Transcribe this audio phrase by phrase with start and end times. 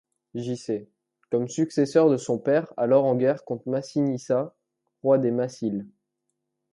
[0.33, 0.89] J-.C.,
[1.29, 4.55] comme successeur de son père alors en guerre contre Massinissa,
[5.03, 5.85] roi des Massyles.